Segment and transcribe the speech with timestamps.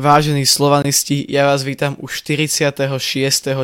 [0.00, 2.88] Vážení slovanisti, ja vás vítam u 46.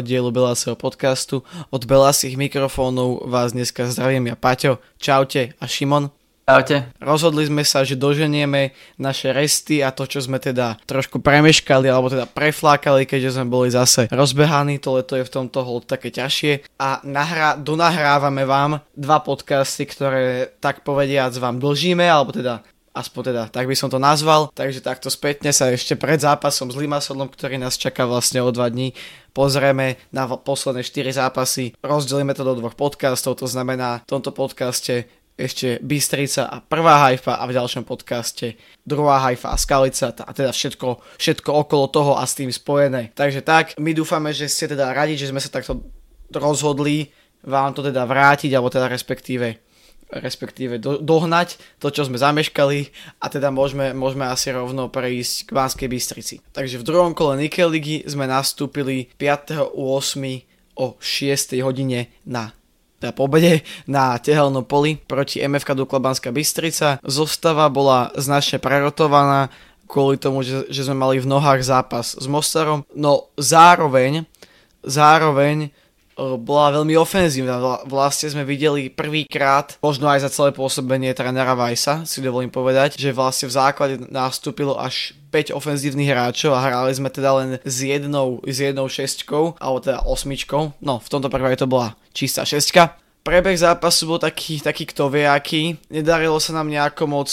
[0.04, 1.40] dielu Belaseho podcastu.
[1.72, 6.12] Od Belasých mikrofónov vás dneska zdravím ja Paťo, čaute a Šimon.
[6.44, 6.92] Čaute.
[7.00, 12.12] Rozhodli sme sa, že doženieme naše resty a to, čo sme teda trošku premeškali alebo
[12.12, 16.76] teda preflákali, keďže sme boli zase rozbehaní, to leto je v tomto hold také ťažšie
[16.76, 22.60] a nahrá, donahrávame vám dva podcasty, ktoré tak povediac vám dlžíme, alebo teda
[22.96, 24.48] aspoň teda, tak by som to nazval.
[24.56, 28.72] Takže takto spätne sa ešte pred zápasom s Limassolom, ktorý nás čaká vlastne o dva
[28.72, 28.96] dní,
[29.36, 35.04] pozrieme na posledné 4 zápasy, rozdelíme to do dvoch podcastov, to znamená v tomto podcaste
[35.36, 38.56] ešte Bystrica a prvá hajfa a v ďalšom podcaste
[38.88, 43.12] druhá hajfa a Skalica a teda všetko, všetko okolo toho a s tým spojené.
[43.12, 45.84] Takže tak, my dúfame, že ste teda radi, že sme sa takto
[46.32, 47.12] rozhodli
[47.46, 49.65] vám to teda vrátiť, alebo teda respektíve
[50.10, 55.50] respektíve do, dohnať to, čo sme zameškali a teda môžeme, môžeme asi rovno prejsť k
[55.50, 56.34] Banskej Bystrici.
[56.54, 59.74] Takže v druhom kole Nickel ligy sme nastúpili 5.8.
[60.78, 61.64] o 6.
[61.64, 62.54] hodine na
[62.96, 66.96] teda pobede na tehelnom poli proti MFK Dukla Banská Bystrica.
[67.04, 69.52] Zostava bola značne prerotovaná
[69.84, 74.24] kvôli tomu, že, že sme mali v nohách zápas s Mostarom, no zároveň
[74.86, 75.74] zároveň
[76.16, 77.84] bola veľmi ofenzívna.
[77.84, 83.12] Vlastne sme videli prvýkrát, možno aj za celé pôsobenie trénera Vajsa, si dovolím povedať, že
[83.12, 88.40] vlastne v základe nastúpilo až 5 ofenzívnych hráčov a hrali sme teda len s jednou,
[88.48, 90.80] s jednou šestkou, alebo teda osmičkou.
[90.80, 92.96] No, v tomto prípade to bola čistá šestka.
[93.26, 95.74] Prebeh zápasu bol taký, taký kto vie aký.
[95.90, 97.28] Nedarilo sa nám nejako moc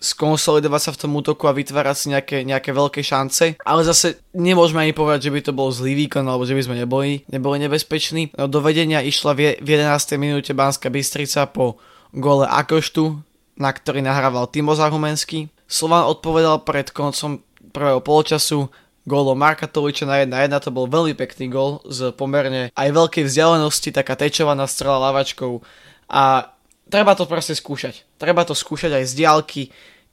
[0.00, 3.56] skonsolidovať sa v tom útoku a vytvárať si nejaké, nejaké veľké šance.
[3.64, 6.76] Ale zase nemôžeme ani povedať, že by to bol zlý výkon alebo že by sme
[6.80, 8.36] neboli, neboli nebezpeční.
[8.36, 10.20] No, do vedenia išla v 11.
[10.20, 11.80] minúte Banská Bystrica po
[12.12, 13.20] gole Akoštu,
[13.56, 15.48] na ktorý nahrával Timo Zahumenský.
[15.66, 18.70] Slovan odpovedal pred koncom prvého poločasu
[19.06, 23.94] gólom Marka Toliča na 1-1, to bol veľmi pekný gól z pomerne aj veľkej vzdialenosti,
[23.94, 25.62] taká tečovaná strela lavačkou
[26.10, 26.50] a
[26.90, 28.06] treba to proste skúšať.
[28.18, 29.62] Treba to skúšať aj z diálky,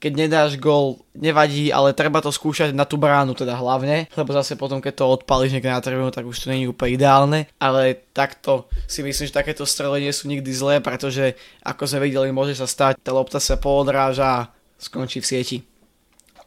[0.02, 4.52] keď nedáš gol, nevadí, ale treba to skúšať na tú bránu teda hlavne, lebo zase
[4.52, 8.68] potom, keď to odpališ niekde na tribúnu, tak už to není úplne ideálne, ale takto
[8.84, 12.68] si myslím, že takéto strely nie sú nikdy zlé, pretože ako sme videli, môže sa
[12.68, 15.58] stať, tá lopta sa poodráža a skončí v sieti.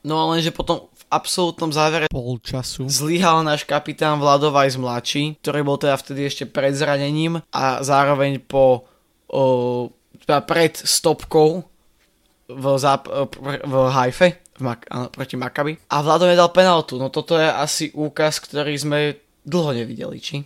[0.05, 5.65] No a lenže potom v absolútnom závere polčasu zlyhal náš kapitán Vladovaj z mladší, ktorý
[5.65, 8.85] bol teda vtedy ešte pred zranením a zároveň po
[9.27, 9.89] o,
[10.23, 11.67] teda pred stopkou
[12.47, 15.73] v, záp- v Haife v Mak- proti Makabi.
[15.93, 16.97] A Vlado nedal penaltu.
[16.97, 18.99] No toto je asi úkaz, ktorý sme
[19.45, 20.37] dlho nevideli, či?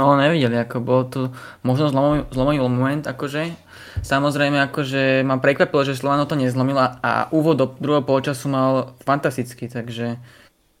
[0.00, 1.28] No nevideli, ako bol tu
[1.60, 3.52] možno zlomový, zlomový moment, akože.
[4.00, 9.68] Samozrejme, akože ma prekvapilo, že Slovano to nezlomila a úvod do druhého polčasu mal fantastický,
[9.68, 10.16] takže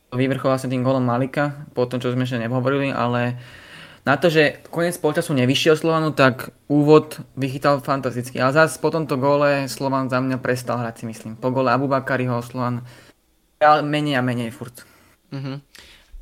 [0.08, 3.36] vyvrchoval sa tým golom Malika, po tom, čo sme ešte nehovorili, ale
[4.00, 8.40] na to, že koniec polčasu nevyšiel Slovanu, tak úvod vychytal fantasticky.
[8.40, 11.32] Ale zase po tomto gole Slovan za mňa prestal hrať si myslím.
[11.36, 12.80] Po gole Abubakariho Slovan
[13.84, 14.88] menej a menej furt.
[15.28, 15.56] Mm-hmm.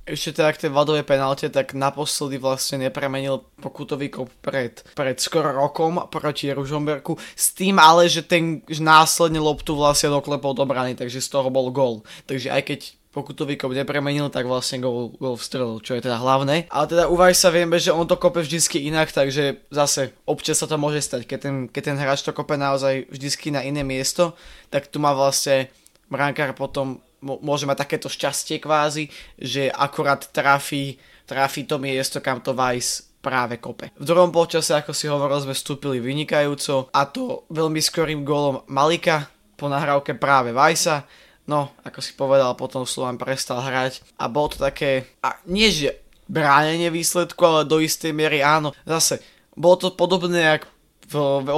[0.08, 5.52] Ešte teda k tej vadovej penalte, tak naposledy vlastne nepremenil pokutový kop pred, pred skoro
[5.52, 7.14] rokom proti Ružomberku.
[7.36, 11.52] S tým ale, že ten že následne loptu vlastne doklepol do brany, takže z toho
[11.52, 12.00] bol gol.
[12.24, 12.80] Takže aj keď
[13.18, 16.70] pokutový kop nepremenil, tak vlastne gol, gol vstrelil, čo je teda hlavné.
[16.70, 20.70] Ale teda uvaj sa vieme, že on to kope vždycky inak, takže zase občas sa
[20.70, 21.26] to môže stať.
[21.26, 24.38] Keď ten, keď ten hráč to kope naozaj vždycky na iné miesto,
[24.70, 25.66] tak tu má vlastne
[26.06, 32.54] brankár potom môže mať takéto šťastie kvázi, že akorát trafí, trafí to miesto, kam to
[32.54, 33.90] Vice práve kope.
[33.98, 39.26] V druhom polčase, ako si hovoril, sme vstúpili vynikajúco a to veľmi skorým gólom Malika
[39.58, 41.02] po nahrávke práve Vajsa
[41.48, 45.96] No, ako si povedal, potom Slovan prestal hrať a bolo to také, a nie že
[46.28, 48.76] bránenie výsledku, ale do istej miery áno.
[48.84, 49.24] Zase,
[49.56, 50.68] bolo to podobné, jak
[51.08, 51.48] v, v,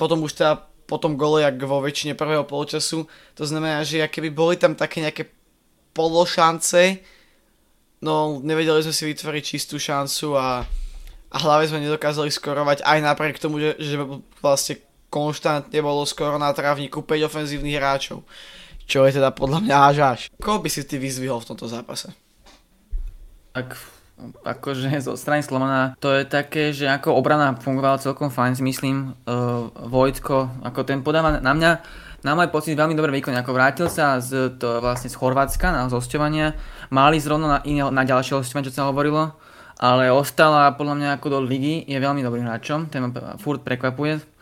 [0.00, 3.04] potom už teda po tom gole, jak vo väčšine prvého polčasu.
[3.36, 5.28] To znamená, že keby boli tam také nejaké
[5.92, 7.04] pološance,
[8.00, 10.64] no nevedeli sme si vytvoriť čistú šancu a,
[11.28, 14.00] a hlavne sme nedokázali skorovať aj napriek tomu, že, že
[14.40, 14.80] vlastne
[15.12, 18.24] konštantne bolo skoro na trávniku 5 ofenzívnych hráčov
[18.88, 20.20] čo je teda podľa mňa až až.
[20.40, 22.08] Koho by si ty vyzvihol v tomto zápase?
[23.52, 23.76] Tak
[24.42, 29.14] akože zo strany Slovana to je také, že ako obrana fungovala celkom fajn, si myslím.
[29.28, 31.70] Uh, Vojtko, ako ten podáva na mňa,
[32.26, 35.86] na môj pocit veľmi dobrý výkon, ako vrátil sa z, to, vlastne z Chorvátska na
[35.86, 36.56] zosťovania,
[36.90, 39.38] mali zrovna na, iné, na ďalšie hostovanie, čo sa hovorilo,
[39.78, 44.37] ale ostala podľa mňa ako do ligy, je veľmi dobrým hráčom, ten ma furt prekvapuje.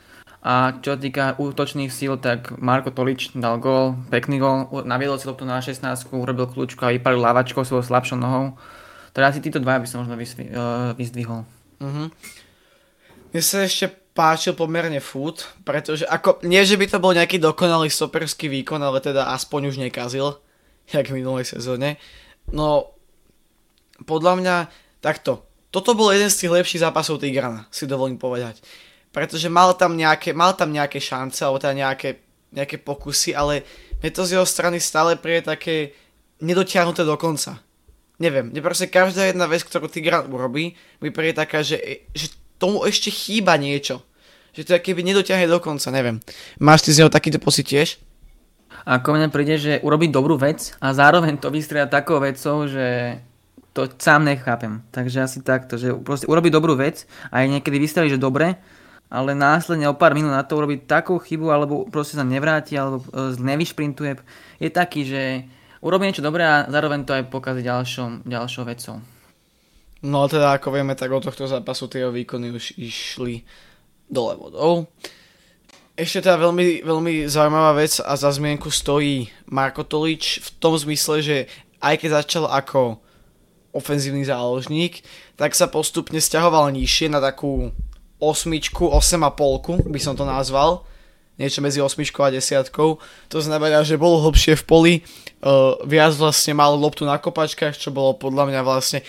[0.46, 5.42] A čo týka útočných síl, tak Marko Tolič dal gól, pekný gól, naviedol si loptu
[5.42, 5.82] na 16,
[6.14, 8.54] urobil kľúčku a vypalil lavačkou svojou slabšou nohou.
[9.10, 11.42] Teda asi títo dva by som možno vysvi, uh, vyzdvihol.
[11.82, 12.06] Uh-huh.
[13.34, 17.90] Mne sa ešte páčil pomerne food, pretože ako, nie že by to bol nejaký dokonalý
[17.90, 20.38] stoperský výkon, ale teda aspoň už nekazil,
[20.94, 21.98] jak v minulej sezóne.
[22.54, 22.94] No,
[24.06, 24.56] podľa mňa,
[25.02, 25.42] takto,
[25.74, 28.62] toto bol jeden z tých lepších zápasov Tigrana, si dovolím povedať
[29.16, 32.20] pretože mal tam nejaké, mal tam nejaké šance, alebo teda nejaké,
[32.52, 33.64] nejaké pokusy, ale
[34.04, 35.96] mne to z jeho strany stále prie také
[36.44, 37.64] nedotiahnuté do konca.
[38.20, 42.28] Neviem, mne proste každá jedna vec, ktorú Tigran urobí, mi prie taká, že, že
[42.60, 44.04] tomu ešte chýba niečo.
[44.52, 46.20] Že to keby nedotiahne do konca, neviem.
[46.60, 47.96] Máš ty z neho takýto pocit tiež?
[48.84, 53.16] Ako mne príde, že urobiť dobrú vec a zároveň to vystria takou vecou, že
[53.72, 54.84] to sám nechápem.
[54.92, 58.60] Takže asi takto, že proste urobiť dobrú vec a aj niekedy vystreli, že dobre,
[59.06, 63.02] ale následne o pár minút na to urobiť takú chybu, alebo proste sa nevráti, alebo
[63.06, 64.12] e, nevyšprintuje,
[64.58, 65.22] je taký, že
[65.78, 68.96] urobí niečo dobré a zároveň to aj pokazí ďalšou, ďalšou vecou.
[70.02, 73.46] No teda ako vieme, tak od tohto zápasu tie výkony už išli
[74.10, 74.86] dole vodou.
[75.96, 81.24] Ešte teda veľmi, veľmi zaujímavá vec a za zmienku stojí Marko Tolič v tom zmysle,
[81.24, 81.36] že
[81.80, 83.00] aj keď začal ako
[83.72, 85.00] ofenzívny záložník,
[85.40, 87.72] tak sa postupne stiahoval nižšie na takú
[88.18, 90.84] osmičku, osem a polku by som to nazval.
[91.36, 92.96] Niečo medzi osmičkou a desiatkou.
[93.28, 94.94] To znamená, že bol hlbšie v poli,
[95.44, 99.04] uh, viac vlastne mal loptu na kopačkách, čo bolo podľa mňa vlastne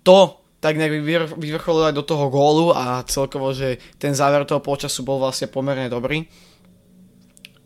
[0.00, 1.04] to, tak nejak
[1.36, 5.92] vyvrcholilo aj do toho gólu a celkovo, že ten záver toho počasu bol vlastne pomerne
[5.92, 6.24] dobrý.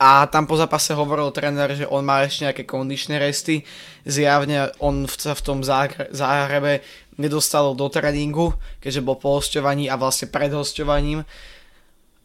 [0.01, 3.69] A tam po zápase hovoril tréner, že on má ešte nejaké kondičné resty.
[4.09, 6.81] Zjavne on sa v tom záhrebe
[7.21, 11.29] nedostal do tréningu, keďže bol po hostovaní a vlastne pred hostovaním.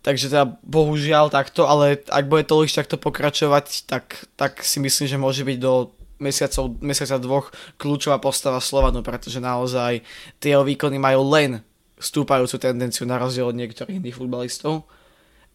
[0.08, 5.18] Takže teda bohužiaľ takto, ale ak bude to takto pokračovať, tak, tak si myslím, že
[5.20, 5.92] môže byť do
[6.24, 10.00] mesiacov, mesiaca dvoch kľúčová postava Slovanu, pretože naozaj
[10.40, 11.60] tie výkony majú len
[12.00, 14.88] stúpajúcu tendenciu na rozdiel od niektorých iných futbalistov.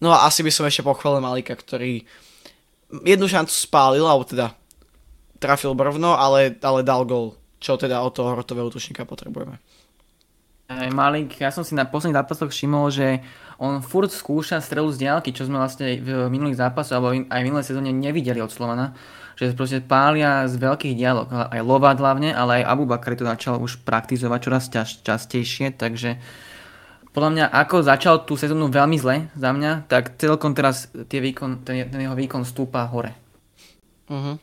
[0.00, 2.08] No a asi by som ešte pochválil Malika, ktorý
[3.04, 4.56] jednu šancu spálil, alebo teda
[5.36, 9.60] trafil brvno, ale, ale dal gol, čo teda od toho hrotového útočníka potrebujeme.
[10.70, 13.18] Malik, ja som si na posledných zápasoch všimol, že
[13.58, 17.46] on furt skúša strelu z diálky, čo sme vlastne v minulých zápasoch alebo aj v
[17.50, 18.94] minulej sezóne nevideli od Slovana,
[19.34, 23.82] že proste pália z veľkých diálok, aj Lovat hlavne, ale aj Abu to začal už
[23.82, 24.64] praktizovať čoraz
[25.02, 26.22] častejšie, takže
[27.10, 31.66] podľa mňa ako začal tú sezónu veľmi zle za mňa, tak celkom teraz tie výkon,
[31.66, 33.18] ten, ten jeho výkon stúpa hore.
[34.06, 34.38] Uh-huh.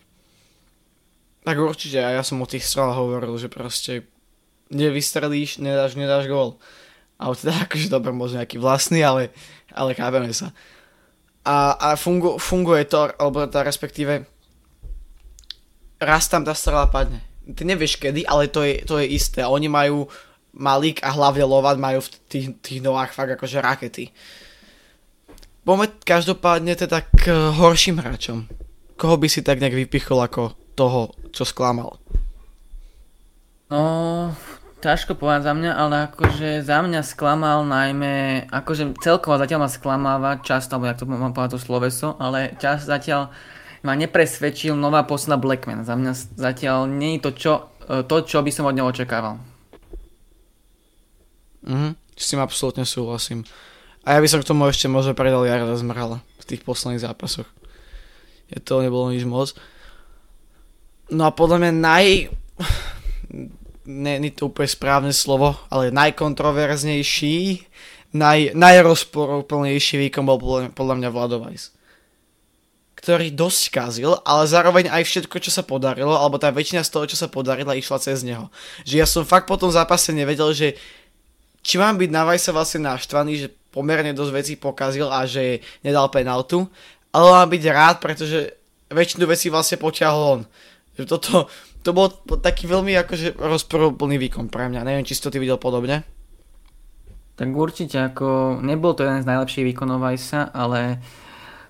[1.47, 4.03] Tak určite, a ja som o tých strelách hovoril, že proste
[4.67, 6.59] nevystrelíš, nedáš, nedáš gól.
[7.15, 9.31] A teda akože dobre, možno nejaký vlastný, ale,
[9.71, 10.51] ale chápeme sa.
[11.47, 14.27] A, a fungu, funguje to, alebo tá respektíve
[16.03, 17.23] raz tam tá strela padne.
[17.47, 19.47] Ty nevieš kedy, ale to je, to je isté.
[19.47, 20.11] Oni majú
[20.57, 24.09] Malík a hlavne Lovat majú v tých, tých nohách fakt akože rakety.
[25.61, 28.49] Poďme každopádne teda k horším hráčom.
[28.97, 32.01] Koho by si tak nejak vypichol ako toho, čo sklamal?
[33.67, 34.31] No,
[34.79, 40.31] ťažko povedať za mňa, ale akože za mňa sklamal najmä, akože celkovo zatiaľ ma sklamáva
[40.39, 43.29] často, alebo jak to mám povedať to sloveso, ale čas zatiaľ
[43.83, 45.83] ma nepresvedčil nová posla Blackman.
[45.83, 47.53] Za mňa zatiaľ nie je to, čo,
[48.07, 49.37] to, čo by som od neho očakával.
[51.67, 53.43] Mhm, s tým absolútne súhlasím.
[54.07, 57.47] A ja by som k tomu ešte možno predal Jarda Zmrhala v tých posledných zápasoch.
[58.47, 59.51] Je to nebolo nič moc.
[61.11, 62.05] No a podľa mňa naj...
[63.87, 67.63] Nie, nie to úplne správne slovo, ale najkontroverznejší,
[68.19, 70.39] naj, najrozporuplnejší výkon bol
[70.75, 71.77] podľa mňa Vladovajs
[72.97, 77.05] ktorý dosť kazil, ale zároveň aj všetko, čo sa podarilo, alebo tá väčšina z toho,
[77.07, 78.51] čo sa podarila, išla cez neho.
[78.83, 80.75] Že ja som fakt po tom zápase nevedel, že
[81.67, 86.07] či mám byť na Vajsa vlastne naštvaný, že pomerne dosť vecí pokazil a že nedal
[86.07, 86.71] penaltu,
[87.11, 88.55] ale mám byť rád, pretože
[88.87, 90.41] väčšinu vecí vlastne potiahol on.
[90.95, 91.51] Že toto,
[91.83, 92.07] to bol
[92.39, 94.87] taký veľmi akože rozporúplný výkon pre mňa.
[94.87, 96.07] Neviem, či si to ty videl podobne.
[97.35, 101.03] Tak určite, ako nebol to jeden z najlepších výkonov Vajsa, ale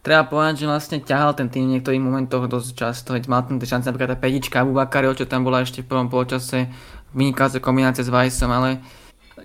[0.06, 3.18] treba povedať, že vlastne ťahal ten tým v niektorých momentoch dosť často.
[3.28, 4.78] Mal ten šance napríklad tá petička Abu
[5.18, 6.70] čo tam bola ešte v prvom polčase,
[7.18, 8.80] vynikajúca kombinácia s Vajsom, ale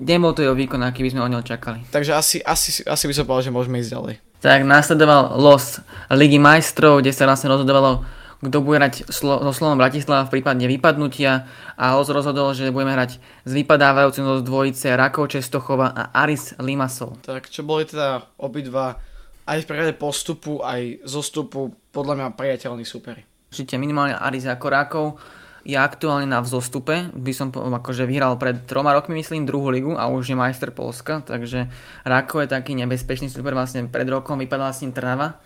[0.01, 1.85] nebol to jeho výkon, aký by sme od neho čakali.
[1.91, 4.15] Takže asi, asi, asi by som povedal, že môžeme ísť ďalej.
[4.43, 5.79] Tak následoval los
[6.11, 8.03] Ligy majstrov, kde sa vlastne rozhodovalo,
[8.43, 11.47] kto bude hrať so slovom Bratislava v prípade vypadnutia
[11.79, 17.23] a los rozhodol, že budeme hrať s vypadávajúcim z dvojice Rakov Čestochova a Aris Limasol.
[17.23, 18.99] Tak čo boli teda obidva
[19.47, 23.23] aj v prípade postupu, aj zostupu podľa mňa priateľný super.
[23.47, 25.07] Určite minimálne Aris ako Rákov
[25.63, 27.11] je aktuálne na vzostupe.
[27.15, 31.23] By som akože vyhral pred troma rokmi, myslím, druhú ligu a už je majster Polska,
[31.23, 31.71] takže
[32.03, 33.55] Rákov je taký nebezpečný super.
[33.55, 35.39] Vlastne pred rokom vypadala s ním Trnava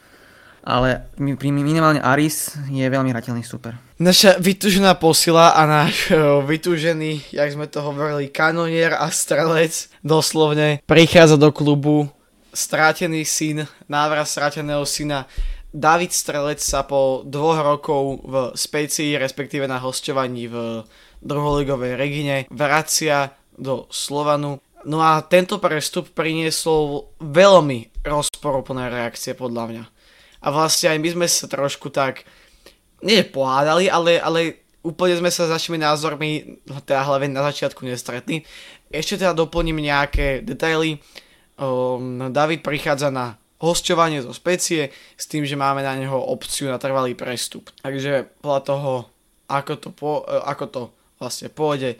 [0.67, 1.07] ale
[1.39, 3.79] minimálne Aris je veľmi hrateľný super.
[4.03, 6.11] Naša vytúžená posila a náš
[6.43, 12.11] vytúžený, jak sme to hovorili, kanonier a strelec doslovne prichádza do klubu
[12.51, 15.29] strátený syn, návrat stráteného syna
[15.77, 20.89] David Strelec sa po dvoch rokov v Specii, respektíve na hostovaní v
[21.21, 24.65] druholigovej Regine, vracia do Slovanu.
[24.89, 29.85] No a tento prestup priniesol veľmi rozporuplné reakcie podľa mňa
[30.47, 32.23] a vlastne aj my sme sa trošku tak,
[33.03, 34.41] nie pohádali, ale, ale
[34.87, 38.47] úplne sme sa s našimi názormi, teda hlavne na začiatku nestretli.
[38.87, 41.03] Ešte teda doplním nejaké detaily.
[41.59, 46.77] Um, David prichádza na hostovanie zo specie s tým, že máme na neho opciu na
[46.77, 47.73] trvalý prestup.
[47.81, 48.93] Takže podľa toho,
[49.49, 50.83] ako to, po, ako to
[51.17, 51.97] vlastne pôjde,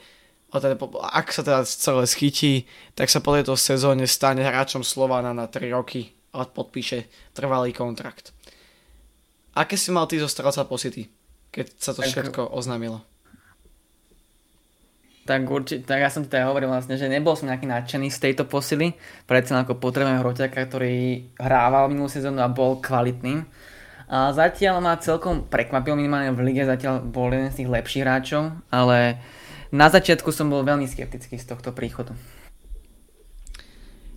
[0.53, 0.77] teda,
[1.13, 2.55] ak sa teda celé schytí,
[2.97, 8.33] tak sa po tejto sezóne stane hráčom Slovana na 3 roky a podpíše trvalý kontrakt.
[9.57, 11.09] Aké si mal ty zo strelca pocity,
[11.49, 13.01] keď sa to všetko oznámilo?
[15.27, 18.23] Tak určite, tak ja som ti teda hovoril vlastne, že nebol som nejaký nadšený z
[18.31, 18.95] tejto posily,
[19.27, 23.43] predsa ako potrebujem hroťaka, ktorý hrával minulú sezónu a bol kvalitným.
[24.07, 28.55] A zatiaľ ma celkom prekvapil minimálne v lige, zatiaľ bol jeden z tých lepších hráčov,
[28.71, 29.19] ale
[29.75, 32.15] na začiatku som bol veľmi skeptický z tohto príchodu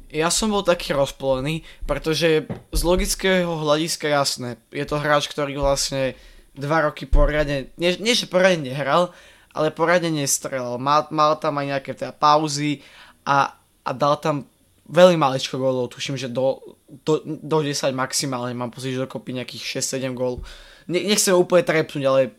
[0.09, 6.17] ja som bol taký rozplolený, pretože z logického hľadiska jasné, je to hráč, ktorý vlastne
[6.57, 9.13] dva roky poriadne, nie, nie že poriadne nehral,
[9.59, 10.79] ale poriadne nestrelal.
[10.79, 12.79] Mal, mal tam aj nejaké teda pauzy
[13.27, 14.47] a, a dal tam
[14.87, 16.63] veľmi maličko gólov, tuším, že do,
[17.03, 20.41] do, do 10 maximálne, mám pocit, že dokopy nejakých 6-7 gól.
[20.89, 22.33] Ne, nechcem úplne trepnúť, ale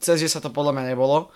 [0.00, 1.28] cez sa to podľa mňa nebolo.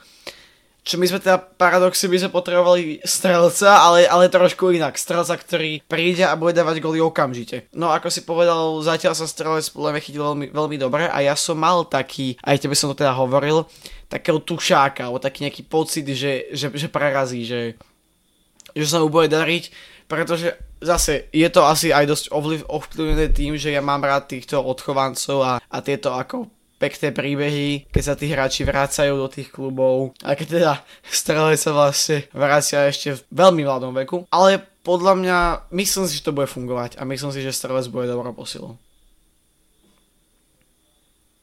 [0.84, 5.00] Čo my sme teda paradoxy by sme potrebovali strelca, ale, ale trošku inak.
[5.00, 7.72] Strelca, ktorý príde a bude dávať goly okamžite.
[7.72, 11.32] No ako si povedal, zatiaľ sa strelec podľa mňa chytil veľmi, veľmi dobre a ja
[11.40, 13.64] som mal taký, aj tebe som to teda hovoril,
[14.12, 17.80] takého tušáka, alebo taký nejaký pocit, že, že, že prerazí, že,
[18.76, 19.72] že sa mu bude dariť,
[20.04, 20.52] pretože
[20.84, 22.24] zase je to asi aj dosť
[22.68, 26.52] ovplyvnené tým, že ja mám rád týchto odchovancov a, a tieto ako
[26.84, 30.72] pekné príbehy, keď sa tí hráči vracajú do tých klubov a keď teda
[31.08, 34.28] strelec sa vlastne vracia ešte v veľmi mladom veku.
[34.28, 35.38] Ale podľa mňa,
[35.72, 38.76] myslím si, že to bude fungovať a myslím si, že strelec bude dobrou posilou.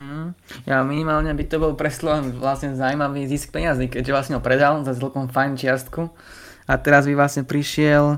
[0.01, 0.33] Mm,
[0.65, 4.81] ja minimálne by to bol pre Slovan vlastne zaujímavý zisk peniazy, keďže vlastne ho predal
[4.81, 6.09] za celkom fajn čiastku
[6.65, 8.17] a teraz by vlastne prišiel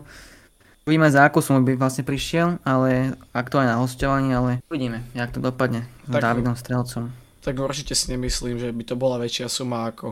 [0.83, 5.39] Uvidíme za akú sumu by vlastne prišiel, ale aktuálne na hostovaní, ale uvidíme, jak to
[5.39, 7.07] dopadne s tak, Davidom Strelcom.
[7.39, 10.11] Tak určite si nemyslím, že by to bola väčšia suma ako,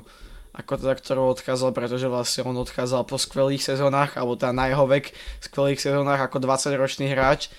[0.55, 4.87] ako teda, ktorú odchádzal, pretože vlastne on odchádzal po skvelých sezónach, alebo teda na jeho
[4.87, 5.11] vek
[5.43, 7.51] skvelých sezónach ako 20-ročný hráč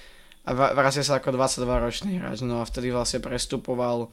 [0.48, 4.08] a vracia sa ako 22-ročný hráč, no a vtedy vlastne prestupoval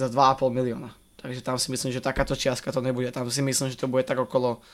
[0.00, 0.96] za 2,5 milióna.
[1.20, 3.12] Takže tam si myslím, že takáto čiastka to nebude.
[3.12, 4.64] Tam si myslím, že to bude tak okolo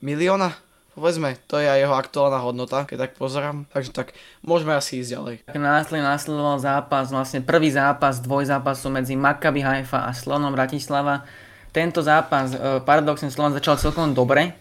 [0.00, 0.52] milióna.
[0.90, 3.64] Povedzme, to je aj jeho aktuálna hodnota, keď tak pozerám.
[3.70, 5.34] Takže tak, môžeme asi ísť ďalej.
[5.54, 11.22] Následne následoval zápas, vlastne prvý zápas dvojzápasu medzi Maccabi Haifa a Slonom Bratislava.
[11.70, 14.52] Tento zápas, e, paradoxne Slovan začal celkom dobre.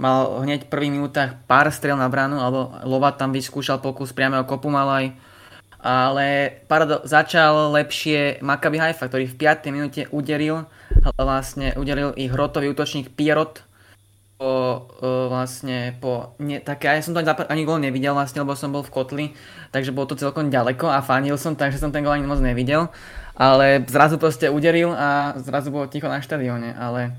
[0.00, 4.48] Mal hneď v prvých minútach pár strel na bránu, alebo Lova tam vyskúšal pokus priamého
[4.48, 5.12] kopu malaj.
[5.84, 9.68] Ale parado- začal lepšie Maccabi Haifa, ktorý v 5.
[9.68, 10.64] minúte uderil,
[11.20, 13.60] vlastne uderil ich hrotový útočník Pierrot,
[14.44, 18.52] po, uh, vlastne po, ne, tak ja som to ani, ani gól nevidel vlastne, lebo
[18.52, 19.26] som bol v kotli,
[19.72, 22.92] takže bolo to celkom ďaleko a fanil som, takže som ten gól ani moc nevidel,
[23.32, 27.16] ale zrazu proste uderil a zrazu bolo ticho na štadióne, ale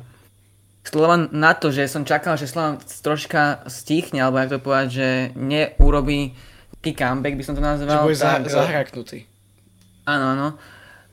[0.86, 5.08] Slovan na to, že som čakal, že Slovan troška stichne, alebo jak to povedať, že
[5.34, 6.38] neurobí
[6.78, 8.06] taký comeback, by som to nazval.
[8.06, 9.26] Že bude tak, zahraknutý.
[10.06, 10.48] Áno, áno.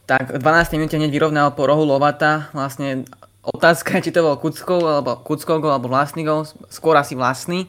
[0.05, 3.09] Tak 12 minúte hneď vyrovnal po rohu Lovata, vlastne
[3.43, 7.67] Otázka či to bol Kuckov alebo Kuckov alebo vlastný gol, skôr asi vlastný,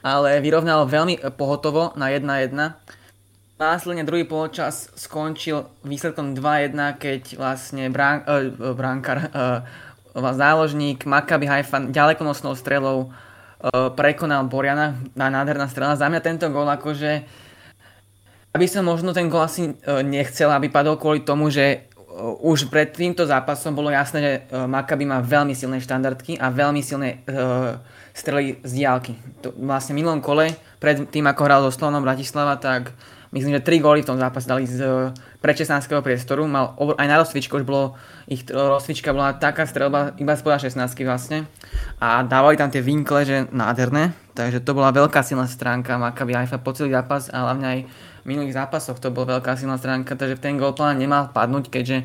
[0.00, 2.56] ale vyrovnal veľmi pohotovo na 1-1.
[3.60, 9.60] Následne druhý polčas skončil výsledkom 2-1, keď vlastne brán, uh, bránkar, uh,
[10.16, 16.00] záložník Maccabi Haifa ďalekonosnou strelou uh, prekonal Boriana na nádherná strela.
[16.00, 17.28] Za mňa tento gol akože
[18.50, 21.86] aby som možno ten gol asi nechcel, aby padol kvôli tomu, že
[22.40, 26.80] už pred týmto zápasom bolo jasné, že e, Maccabi má veľmi silné štandardky a veľmi
[26.84, 27.80] silné uh,
[28.12, 29.16] strely z diálky.
[29.40, 32.92] To, vlastne v minulom kole pred tým, ako hral so Slonom Bratislava, tak
[33.30, 35.10] myslím, že 3 góly v tom zápase dali z
[35.42, 36.46] predčesnánskeho priestoru.
[36.46, 37.94] Mal aj na rozcvičku už bolo,
[38.26, 41.46] ich rozcvička bola taká strelba iba spoda 16 vlastne.
[42.02, 44.12] A dávali tam tie vinkle, že nádherné.
[44.34, 47.78] Takže to bola veľká silná stránka Maccabi Haifa po celý zápas a hlavne aj
[48.20, 52.04] v minulých zápasoch to bola veľká silná stránka, takže ten gol plán nemal padnúť, keďže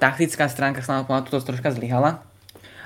[0.00, 2.24] taktická stránka sa nám to troška zlyhala.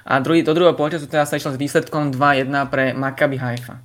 [0.06, 3.82] A druhý, do druhého polčasu teda sa išlo s výsledkom 2-1 pre Maccabi Haifa.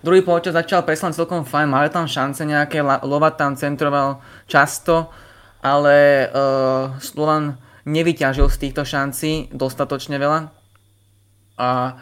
[0.00, 5.12] Druhý polčas začal preslan celkom fajn, mali tam šance nejaké, Lovat tam centroval často,
[5.60, 10.48] ale uh, Slovan nevyťažil z týchto šancí dostatočne veľa.
[11.60, 12.00] A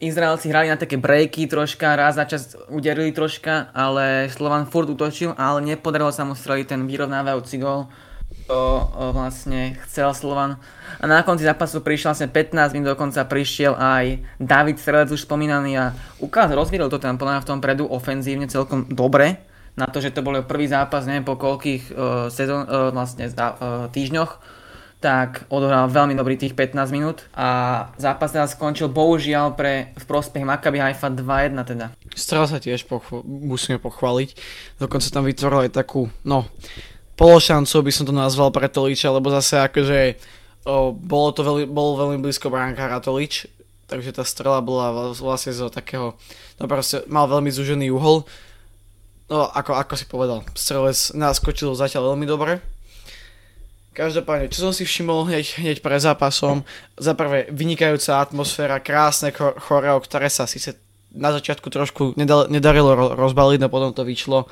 [0.00, 5.36] Izraelci hrali na také breaky troška, raz za čas uderili troška, ale Slovan furt utočil,
[5.36, 7.92] ale nepodarilo sa mu streliť ten vyrovnávajúci gol
[8.48, 10.56] to vlastne chcel Slovan.
[10.98, 15.76] A na konci zápasu prišiel vlastne 15 minút dokonca prišiel aj David Strelec už spomínaný
[15.76, 15.92] a
[16.24, 19.44] ukázal, rozviedol to tam podľa v tom predu ofenzívne celkom dobre
[19.78, 23.86] na to, že to bol prvý zápas, neviem po koľkých uh, sezón, uh, vlastne uh,
[23.94, 24.58] týždňoch,
[24.98, 30.42] tak odohral veľmi dobrý tých 15 minút a zápas teda skončil bohužiaľ pre, v prospech
[30.42, 31.86] Maccabi Haifa 2-1 teda.
[32.18, 34.34] Strel sa tiež pochv- musíme pochváliť,
[34.82, 36.50] dokonca tam vytvoril aj takú, no,
[37.18, 40.16] pološancov by som to nazval pre Toliča, lebo zase akože
[40.64, 43.50] o, bolo to veľmi, bolo veľmi blízko brankára Tolič,
[43.90, 46.14] takže tá strela bola vlastne zo takého,
[46.62, 48.22] no proste mal veľmi zúžený uhol.
[49.28, 52.64] No ako, ako si povedal, strelec naskočil zatiaľ veľmi dobre.
[53.92, 56.62] Každopádne, čo som si všimol hneď, hneď pre zápasom,
[56.94, 60.78] za prvé vynikajúca atmosféra, krásne choreo, ktoré sa síce
[61.10, 64.46] na začiatku trošku nedarilo rozbaliť, no potom to vyšlo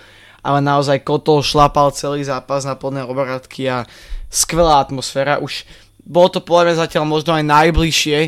[0.46, 3.82] ale naozaj Kotol šlapal celý zápas na plné obrátky a
[4.30, 5.42] skvelá atmosféra.
[5.42, 5.66] Už
[6.06, 8.18] bolo to podľa mňa zatiaľ možno aj najbližšie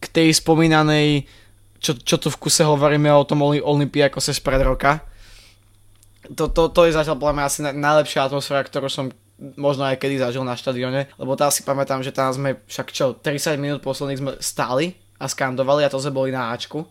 [0.00, 1.28] k tej spomínanej,
[1.76, 5.04] čo, čo tu v kuse hovoríme o tom Olympiakose z pred roka.
[6.32, 9.12] To, to, to je zatiaľ podľa mňa asi najlepšia atmosféra, ktorú som
[9.60, 13.20] možno aj kedy zažil na štadióne, lebo tam si pamätám, že tam sme však čo,
[13.20, 16.88] 30 minút posledných sme stáli a skandovali a to sme boli na Ačku.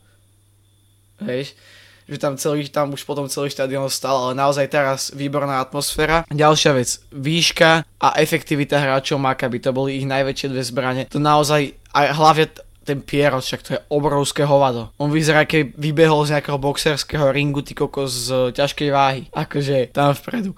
[1.26, 1.58] Hej
[2.06, 6.22] že tam, celý, tam už potom celý štadión stal, ale naozaj teraz výborná atmosféra.
[6.30, 11.04] Ďalšia vec, výška a efektivita hráčov Maccabi, to boli ich najväčšie dve zbranie.
[11.10, 12.46] To naozaj, aj hlavne
[12.86, 14.94] ten Pierrot, však to je obrovské hovado.
[15.02, 19.22] On vyzerá, keď vybehol z nejakého boxerského ringu, ty koko z ťažkej váhy.
[19.34, 20.54] Akože tam vpredu.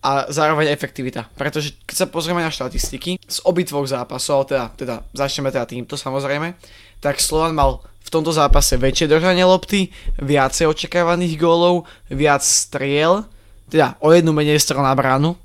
[0.00, 1.28] A zároveň efektivita.
[1.36, 6.56] Pretože keď sa pozrieme na štatistiky z obidvoch zápasov, teda, teda začneme teda týmto samozrejme,
[7.00, 9.88] tak Slovan mal v tomto zápase väčšie držanie lopty,
[10.20, 13.24] viacej očakávaných gólov, viac striel,
[13.70, 15.38] teda o jednu menej strel na bránu,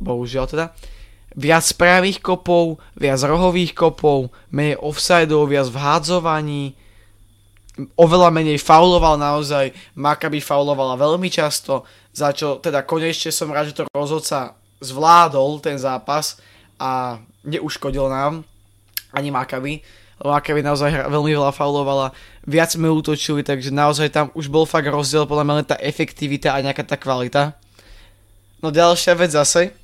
[0.00, 0.66] bohužiaľ teda,
[1.36, 6.78] viac pravých kopov, viac rohových kopov, menej offsideov, viac vhádzovaní,
[7.96, 13.82] oveľa menej fauloval naozaj, Maccabi faulovala veľmi často, za čo teda konečne som rád, že
[13.82, 14.52] to rozhodca
[14.84, 16.36] zvládol ten zápas
[16.76, 17.16] a
[17.48, 18.44] neuškodil nám,
[19.16, 19.80] ani Maccabi,
[20.22, 22.14] Lakavi naozaj veľmi veľa faulovala,
[22.46, 26.54] viac sme útočili, takže naozaj tam už bol fakt rozdiel, podľa mňa len tá efektivita
[26.54, 27.58] a nejaká tá kvalita.
[28.62, 29.74] No ďalšia vec zase,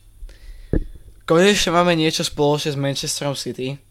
[1.27, 3.83] konečne máme niečo spoločné s Manchesterom City,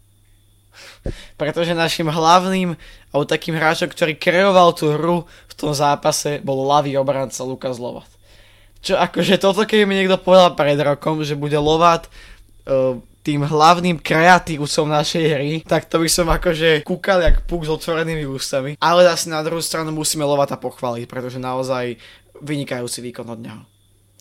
[1.36, 2.72] pretože našim hlavným
[3.12, 8.08] alebo takým hráčom, ktorý kreoval tú hru v tom zápase, bol ľavý obranca Lukas Lovat.
[8.80, 12.06] Čo akože toto keby mi niekto povedal pred rokom, že bude Lovat
[12.64, 17.70] uh, tým hlavným kreatívcom našej hry, tak to by som akože kúkal jak puk s
[17.70, 18.78] otvorenými ústami.
[18.80, 21.98] Ale zase na druhú stranu musíme Lovata pochváliť, pretože naozaj
[22.40, 23.60] vynikajúci výkon od neho.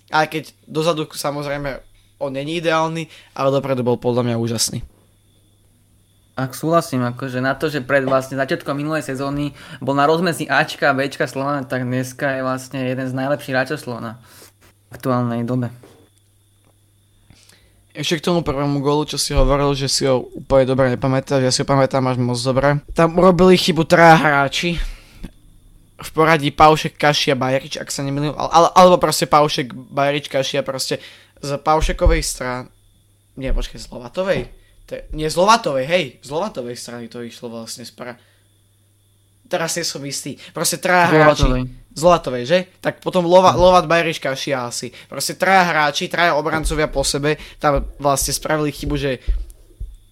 [0.09, 1.83] Aj keď dozadu samozrejme
[2.17, 3.05] on není ideálny,
[3.37, 4.81] ale dopredu bol podľa mňa úžasný.
[6.37, 10.93] Ak súhlasím, akože na to, že pred vlastne začiatkom minulej sezóny bol na rozmesí Ačka
[10.93, 14.21] a Bčka Slovana, tak dneska je vlastne jeden z najlepších hráčov Slovana
[14.89, 15.73] v aktuálnej dobe.
[17.97, 21.49] Ešte k tomu prvému gólu, čo si hovoril, že si ho úplne dobre nepamätáš, ja
[21.49, 22.77] si ho pamätám až moc dobre.
[22.93, 24.77] Tam urobili chybu traja hráči,
[25.97, 31.01] v poradí Paušek, Kašia, Bajrič, ak sa nemýlim, ale, alebo proste Paušek, Bajrič, Kašia, proste
[31.41, 32.69] z Paušekovej strany,
[33.37, 34.49] nie, počkej, z Lovatovej?
[34.89, 38.17] To je, nie, z Lovatovej, hej, z Lovatovej strany to išlo vlastne z para.
[39.49, 41.49] Teraz nie som istý, proste traja hráči
[41.97, 42.59] Zlatovej, že?
[42.77, 44.93] Tak potom Lova, Lovat Bajriška šia asi.
[45.09, 49.17] Proste traja hráči, traja obrancovia po sebe tam vlastne spravili chybu, že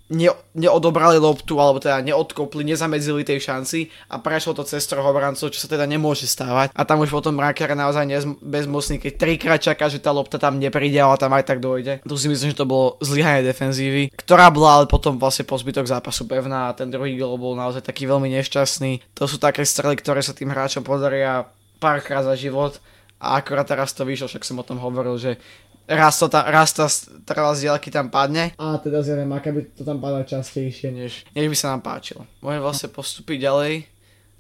[0.10, 5.50] ne, neodobrali loptu, alebo teda neodkopli, nezamedzili tej šanci a prešlo to cez troch obrancov,
[5.50, 6.69] čo sa teda nemôže stávať.
[6.74, 10.62] A tam už potom Mrakar naozaj nez, bezmocný, keď trikrát čaká, že tá lopta tam
[10.62, 12.06] nepríde, ale tam aj tak dojde.
[12.06, 15.89] Tu si myslím, že to bolo zlyhanie defenzívy, ktorá bola ale potom vlastne po zbytok
[15.89, 19.17] zápasu pevná a ten druhý gol bol naozaj taký veľmi nešťastný.
[19.17, 21.50] To sú také strely, ktoré sa tým hráčom podaria
[21.86, 22.82] párkrát za život
[23.21, 25.38] a akorát teraz to vyšlo, však som o tom hovoril, že
[25.86, 28.58] raz, to ta, raz tá strela z diaľky tam padne.
[28.58, 32.26] A teda zjavím, aká by to tam padá častejšie, než, než by sa nám páčilo.
[32.41, 33.74] Môžeme vlastne postúpiť ďalej.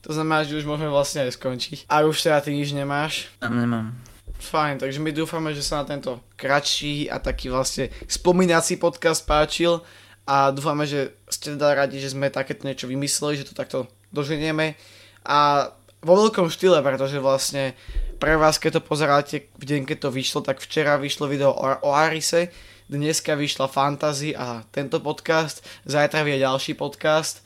[0.05, 1.77] To znamená, že už môžeme vlastne aj skončiť.
[1.89, 3.29] A už teda ty nič nemáš.
[3.41, 3.93] Nemám.
[4.35, 9.81] Fajn, takže my dúfame, že sa na tento kratší a taký vlastne spomínací podcast páčil
[10.25, 14.77] a dúfame, že ste teda radi, že sme takéto niečo vymysleli, že to takto doženieme
[15.25, 15.69] a
[16.05, 17.73] vo veľkom štýle, pretože vlastne
[18.21, 21.65] pre vás, keď to pozeráte v deň, keď to vyšlo, tak včera vyšlo video o,
[21.65, 22.53] o Arise,
[22.85, 27.41] dneska vyšla Fantasy a tento podcast, zajtra vyjde ďalší podcast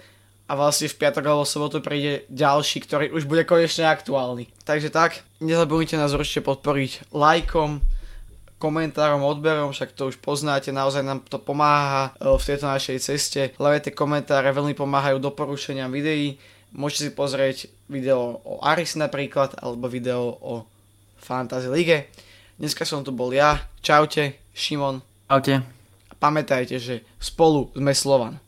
[0.52, 4.52] a vlastne v piatok alebo sobotu príde ďalší, ktorý už bude konečne aktuálny.
[4.68, 7.80] Takže tak, nezabudnite nás určite podporiť lajkom,
[8.60, 13.42] komentárom, odberom, však to už poznáte, naozaj nám to pomáha e, v tejto našej ceste.
[13.56, 16.36] Hlavne tie komentáre veľmi pomáhajú doporučeniam videí.
[16.70, 17.58] Môžete si pozrieť
[17.90, 20.70] video o Aris napríklad, alebo video o
[21.18, 22.14] Fantasy Lige.
[22.62, 23.58] Dneska som tu bol ja.
[23.82, 25.02] Čaute, Šimon.
[25.26, 25.66] Čaute.
[26.10, 28.38] A pamätajte, že spolu sme Slovan.